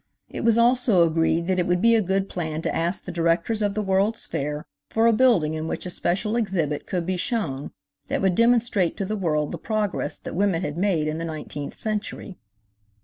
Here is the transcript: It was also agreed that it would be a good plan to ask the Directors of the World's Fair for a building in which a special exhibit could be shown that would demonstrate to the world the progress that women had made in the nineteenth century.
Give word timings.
It 0.31 0.43
was 0.43 0.57
also 0.57 1.05
agreed 1.05 1.45
that 1.45 1.59
it 1.59 1.67
would 1.67 1.79
be 1.79 1.93
a 1.93 2.01
good 2.01 2.27
plan 2.27 2.63
to 2.63 2.75
ask 2.75 3.05
the 3.05 3.11
Directors 3.11 3.61
of 3.61 3.75
the 3.75 3.83
World's 3.83 4.25
Fair 4.25 4.65
for 4.89 5.05
a 5.05 5.13
building 5.13 5.53
in 5.53 5.67
which 5.67 5.85
a 5.85 5.91
special 5.91 6.35
exhibit 6.35 6.87
could 6.87 7.05
be 7.05 7.17
shown 7.17 7.69
that 8.07 8.19
would 8.19 8.33
demonstrate 8.33 8.97
to 8.97 9.05
the 9.05 9.15
world 9.15 9.51
the 9.51 9.59
progress 9.59 10.17
that 10.17 10.33
women 10.33 10.63
had 10.63 10.75
made 10.75 11.07
in 11.07 11.19
the 11.19 11.25
nineteenth 11.25 11.75
century. 11.75 12.39